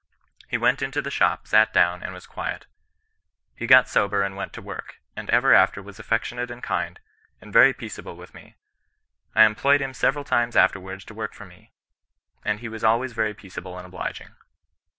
He 0.47 0.57
went 0.57 0.81
into 0.81 0.99
the 0.99 1.11
shop, 1.11 1.45
sat 1.45 1.71
down, 1.71 2.01
and 2.01 2.11
was 2.11 2.25
quiet. 2.25 2.65
He 3.55 3.67
got 3.67 3.87
sober 3.87 4.23
and 4.23 4.35
went 4.35 4.51
to 4.53 4.59
work, 4.63 4.97
and 5.15 5.29
ever 5.29 5.53
after 5.53 5.79
was 5.79 5.99
affectionate 5.99 6.49
and 6.49 6.63
kind, 6.63 6.99
and 7.39 7.53
very 7.53 7.71
peaceable 7.71 8.15
with 8.15 8.33
me. 8.33 8.55
I 9.35 9.45
employed 9.45 9.79
him 9.79 9.93
several 9.93 10.23
times 10.23 10.55
afterwards 10.55 11.05
to 11.05 11.13
work 11.13 11.35
for 11.35 11.45
me, 11.45 11.71
and 12.43 12.61
he 12.61 12.67
was 12.67 12.83
always 12.83 13.13
very 13.13 13.35
peaceable 13.35 13.77
and 13.77 13.85
obliging. 13.85 14.33